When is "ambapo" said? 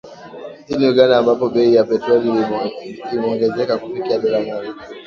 1.17-1.49